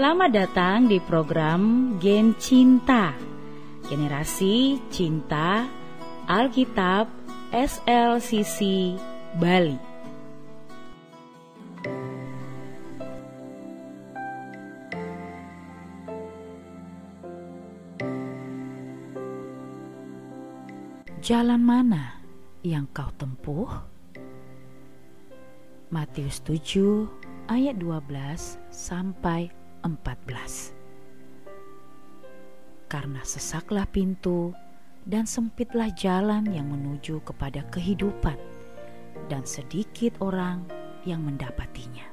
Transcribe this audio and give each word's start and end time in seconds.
Selamat 0.00 0.32
datang 0.32 0.88
di 0.88 0.96
program 0.96 1.92
Gen 2.00 2.32
Cinta 2.40 3.12
Generasi 3.84 4.80
Cinta 4.88 5.68
Alkitab 6.24 7.04
SLCC 7.52 8.96
Bali 9.36 9.76
Jalan 21.20 21.60
mana 21.60 22.24
yang 22.64 22.88
kau 22.96 23.12
tempuh? 23.20 23.68
Matius 25.92 26.40
7 26.48 27.04
ayat 27.52 27.76
12 27.76 28.00
sampai 28.72 29.59
14. 29.82 30.74
Karena 32.90 33.22
sesaklah 33.22 33.86
pintu 33.86 34.50
dan 35.06 35.24
sempitlah 35.24 35.88
jalan 35.94 36.44
yang 36.50 36.68
menuju 36.68 37.22
kepada 37.24 37.64
kehidupan 37.72 38.36
dan 39.30 39.46
sedikit 39.46 40.18
orang 40.20 40.66
yang 41.06 41.24
mendapatinya. 41.24 42.04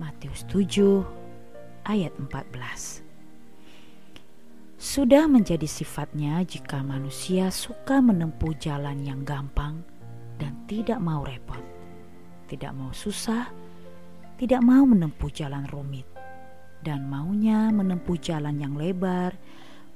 Matius 0.00 0.42
7 0.50 1.04
ayat 1.86 2.10
14. 2.18 3.04
Sudah 4.82 5.30
menjadi 5.30 5.68
sifatnya 5.70 6.42
jika 6.42 6.82
manusia 6.82 7.54
suka 7.54 8.02
menempuh 8.02 8.50
jalan 8.58 8.98
yang 9.06 9.22
gampang 9.22 9.86
dan 10.42 10.58
tidak 10.66 10.98
mau 10.98 11.22
repot, 11.22 11.62
tidak 12.50 12.74
mau 12.74 12.90
susah, 12.90 13.46
tidak 14.42 14.58
mau 14.58 14.82
menempuh 14.82 15.30
jalan 15.30 15.62
rumit 15.70 16.11
dan 16.82 17.06
maunya 17.06 17.70
menempuh 17.70 18.18
jalan 18.18 18.58
yang 18.58 18.74
lebar, 18.74 19.38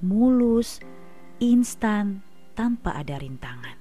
mulus, 0.00 0.78
instan, 1.42 2.22
tanpa 2.54 2.96
ada 2.96 3.18
rintangan. 3.18 3.76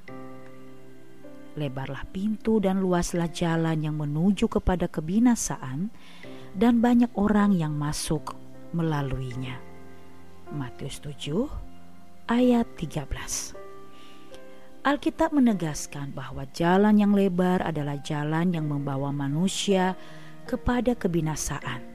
Lebarlah 1.55 2.03
pintu 2.11 2.59
dan 2.59 2.83
luaslah 2.83 3.31
jalan 3.31 3.79
yang 3.79 3.95
menuju 3.95 4.51
kepada 4.51 4.91
kebinasaan, 4.91 5.87
dan 6.51 6.83
banyak 6.83 7.13
orang 7.15 7.55
yang 7.55 7.71
masuk 7.77 8.35
melaluinya. 8.75 9.55
Matius 10.51 10.99
7 10.99 11.47
ayat 12.27 12.67
13 12.75 13.55
Alkitab 14.85 15.33
menegaskan 15.33 16.13
bahwa 16.13 16.45
jalan 16.53 17.01
yang 17.01 17.17
lebar 17.17 17.65
adalah 17.65 17.97
jalan 18.05 18.53
yang 18.53 18.69
membawa 18.69 19.09
manusia 19.09 19.97
kepada 20.45 20.93
kebinasaan 20.93 21.94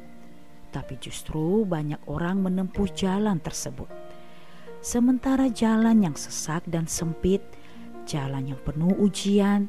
tapi 0.71 0.97
justru 1.03 1.67
banyak 1.67 1.99
orang 2.07 2.47
menempuh 2.47 2.89
jalan 2.95 3.43
tersebut. 3.43 3.91
Sementara 4.81 5.53
jalan 5.53 6.01
yang 6.01 6.17
sesak 6.17 6.65
dan 6.65 6.89
sempit, 6.89 7.45
jalan 8.09 8.55
yang 8.55 8.61
penuh 8.65 8.97
ujian, 8.97 9.69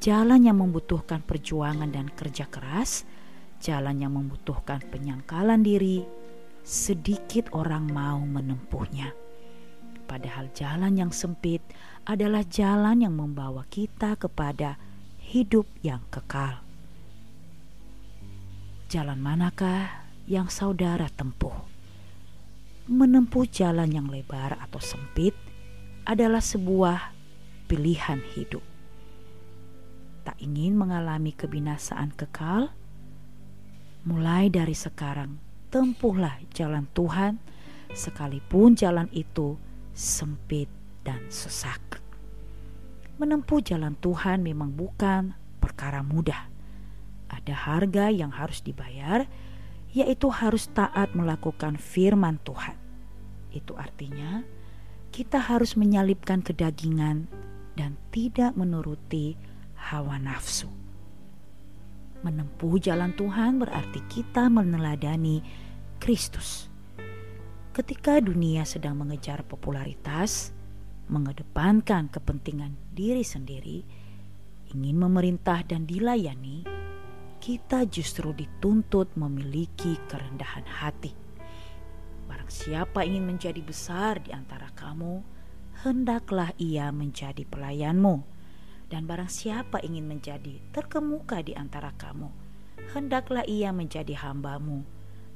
jalan 0.00 0.40
yang 0.48 0.62
membutuhkan 0.62 1.20
perjuangan 1.20 1.92
dan 1.92 2.08
kerja 2.08 2.48
keras, 2.48 3.04
jalan 3.60 4.00
yang 4.00 4.16
membutuhkan 4.16 4.80
penyangkalan 4.88 5.60
diri, 5.60 6.08
sedikit 6.64 7.52
orang 7.52 7.90
mau 7.92 8.22
menempuhnya. 8.24 9.12
Padahal 10.06 10.48
jalan 10.54 10.94
yang 10.94 11.12
sempit 11.12 11.60
adalah 12.06 12.46
jalan 12.46 13.02
yang 13.02 13.12
membawa 13.12 13.66
kita 13.66 14.14
kepada 14.14 14.78
hidup 15.18 15.66
yang 15.82 16.00
kekal. 16.08 16.62
Jalan 18.86 19.18
manakah 19.18 20.05
yang 20.26 20.50
saudara 20.50 21.06
tempuh. 21.14 21.54
Menempuh 22.90 23.46
jalan 23.46 23.90
yang 23.90 24.06
lebar 24.10 24.58
atau 24.58 24.82
sempit 24.82 25.34
adalah 26.06 26.42
sebuah 26.42 27.14
pilihan 27.66 28.22
hidup. 28.34 28.62
Tak 30.26 30.38
ingin 30.42 30.74
mengalami 30.74 31.30
kebinasaan 31.30 32.14
kekal, 32.14 32.74
mulai 34.06 34.50
dari 34.50 34.74
sekarang 34.74 35.38
tempuhlah 35.70 36.38
jalan 36.54 36.86
Tuhan, 36.94 37.38
sekalipun 37.94 38.74
jalan 38.74 39.06
itu 39.14 39.58
sempit 39.94 40.70
dan 41.06 41.22
sesak. 41.30 42.02
Menempuh 43.22 43.62
jalan 43.62 43.94
Tuhan 43.98 44.42
memang 44.42 44.74
bukan 44.74 45.34
perkara 45.62 46.02
mudah. 46.02 46.50
Ada 47.26 47.54
harga 47.54 48.10
yang 48.10 48.30
harus 48.30 48.62
dibayar 48.62 49.26
yaitu 49.96 50.28
harus 50.28 50.68
taat 50.76 51.16
melakukan 51.16 51.80
firman 51.80 52.36
Tuhan. 52.44 52.76
Itu 53.48 53.72
artinya 53.80 54.44
kita 55.08 55.40
harus 55.40 55.72
menyalipkan 55.80 56.44
kedagingan 56.44 57.24
dan 57.72 57.96
tidak 58.12 58.52
menuruti 58.52 59.40
hawa 59.72 60.20
nafsu. 60.20 60.68
Menempuh 62.20 62.76
jalan 62.76 63.16
Tuhan 63.16 63.56
berarti 63.56 64.04
kita 64.12 64.52
meneladani 64.52 65.40
Kristus. 65.96 66.68
Ketika 67.72 68.20
dunia 68.20 68.68
sedang 68.68 69.00
mengejar 69.00 69.48
popularitas, 69.48 70.52
mengedepankan 71.08 72.12
kepentingan 72.12 72.76
diri 72.92 73.24
sendiri, 73.24 73.84
ingin 74.76 74.96
memerintah 74.96 75.64
dan 75.64 75.88
dilayani, 75.88 76.75
kita 77.46 77.86
justru 77.86 78.34
dituntut 78.34 79.14
memiliki 79.14 79.94
kerendahan 80.10 80.66
hati. 80.66 81.14
Barang 82.26 82.50
siapa 82.50 83.06
ingin 83.06 83.22
menjadi 83.22 83.62
besar 83.62 84.18
di 84.18 84.34
antara 84.34 84.74
kamu, 84.74 85.22
hendaklah 85.86 86.50
ia 86.58 86.90
menjadi 86.90 87.46
pelayanmu. 87.46 88.26
Dan 88.90 89.06
barang 89.06 89.30
siapa 89.30 89.78
ingin 89.78 90.10
menjadi 90.10 90.58
terkemuka 90.74 91.38
di 91.46 91.54
antara 91.54 91.94
kamu, 91.94 92.34
hendaklah 92.98 93.46
ia 93.46 93.70
menjadi 93.70 94.18
hambamu. 94.26 94.82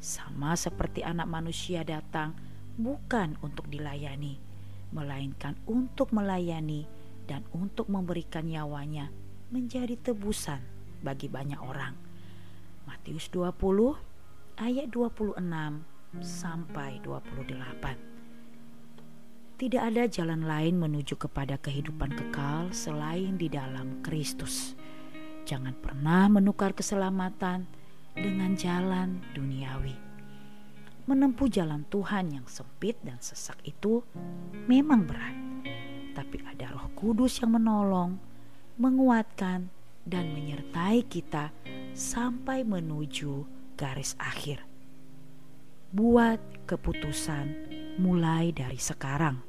Sama 0.03 0.59
seperti 0.59 1.07
anak 1.07 1.31
manusia 1.31 1.87
datang 1.87 2.35
bukan 2.75 3.39
untuk 3.39 3.71
dilayani, 3.71 4.43
melainkan 4.91 5.55
untuk 5.63 6.11
melayani 6.11 6.91
dan 7.31 7.47
untuk 7.55 7.87
memberikan 7.87 8.51
nyawanya 8.51 9.15
menjadi 9.55 9.95
tebusan 9.95 10.80
bagi 11.01 11.29
banyak 11.29 11.61
orang. 11.61 11.95
Matius 12.89 13.29
20 13.33 13.97
ayat 14.61 14.89
26 14.93 15.41
sampai 16.21 17.01
28. 17.05 18.11
Tidak 19.61 19.77
ada 19.77 20.09
jalan 20.09 20.49
lain 20.49 20.81
menuju 20.81 21.21
kepada 21.21 21.61
kehidupan 21.61 22.17
kekal 22.17 22.73
selain 22.73 23.37
di 23.37 23.53
dalam 23.53 24.01
Kristus. 24.01 24.73
Jangan 25.45 25.77
pernah 25.77 26.33
menukar 26.33 26.73
keselamatan 26.73 27.69
dengan 28.17 28.57
jalan 28.57 29.21
duniawi. 29.37 29.93
Menempuh 31.05 31.53
jalan 31.53 31.85
Tuhan 31.93 32.41
yang 32.41 32.47
sempit 32.49 32.97
dan 33.05 33.21
sesak 33.21 33.61
itu 33.67 34.01
memang 34.65 35.05
berat, 35.05 35.37
tapi 36.17 36.41
ada 36.47 36.71
Roh 36.71 36.89
Kudus 36.97 37.43
yang 37.43 37.57
menolong, 37.57 38.17
menguatkan, 38.79 39.69
dan 40.05 40.33
menyertai 40.33 41.05
kita 41.07 41.53
sampai 41.93 42.65
menuju 42.65 43.45
garis 43.77 44.17
akhir. 44.21 44.65
Buat 45.91 46.39
keputusan 46.71 47.47
mulai 47.99 48.55
dari 48.55 48.79
sekarang. 48.79 49.43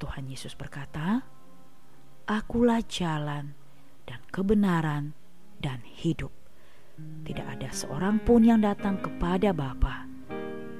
Tuhan 0.00 0.30
Yesus 0.30 0.56
berkata, 0.56 1.26
"Akulah 2.24 2.80
jalan 2.86 3.52
dan 4.08 4.20
kebenaran 4.32 5.12
dan 5.60 5.82
hidup. 5.84 6.32
Tidak 7.00 7.44
ada 7.44 7.68
seorang 7.72 8.20
pun 8.22 8.44
yang 8.44 8.60
datang 8.64 9.00
kepada 9.00 9.52
Bapa 9.52 10.08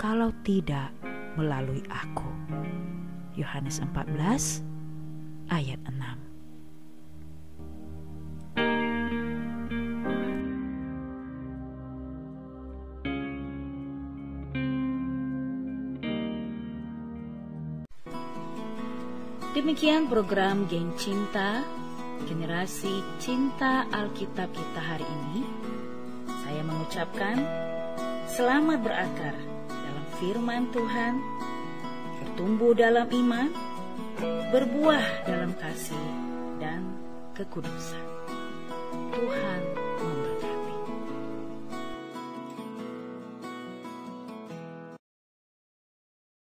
kalau 0.01 0.33
tidak 0.47 0.95
melalui 1.37 1.85
Aku." 1.91 2.31
Yohanes 3.37 3.81
14 3.81 4.65
ayat 5.49 5.81
6. 5.89 6.20
Demikian 19.51 20.07
program 20.07 20.71
Geng 20.71 20.95
Cinta, 20.95 21.67
generasi 22.23 23.03
cinta 23.19 23.83
Alkitab 23.91 24.47
kita 24.55 24.79
hari 24.79 25.03
ini. 25.03 25.43
Saya 26.47 26.63
mengucapkan 26.63 27.35
selamat 28.31 28.79
berakar 28.79 29.35
dalam 29.67 30.07
firman 30.23 30.71
Tuhan, 30.71 31.19
bertumbuh 32.23 32.79
dalam 32.79 33.11
iman, 33.11 33.51
berbuah 34.55 35.27
dalam 35.27 35.51
kasih 35.59 36.07
dan 36.63 36.87
kekudusan. 37.35 38.07
Tuhan 39.11 39.80